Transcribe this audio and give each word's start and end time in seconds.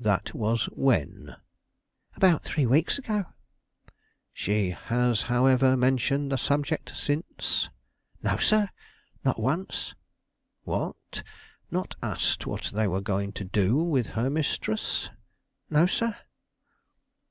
"That 0.00 0.32
was 0.32 0.70
when?" 0.72 1.36
"About 2.14 2.42
three 2.42 2.64
weeks 2.64 2.96
ago." 2.98 3.26
"She 4.32 4.70
has, 4.70 5.20
however, 5.24 5.76
mentioned 5.76 6.32
the 6.32 6.38
subject 6.38 6.96
since?" 6.96 7.68
"No, 8.22 8.38
sir; 8.38 8.70
not 9.22 9.38
once." 9.38 9.94
"What! 10.62 11.22
not 11.70 11.94
asked 12.02 12.46
what 12.46 12.70
they 12.74 12.88
were 12.88 13.02
going 13.02 13.32
to 13.32 13.44
do 13.44 13.76
with 13.76 14.06
her 14.16 14.30
mistress?" 14.30 15.10
"No, 15.68 15.84
sir." 15.84 16.16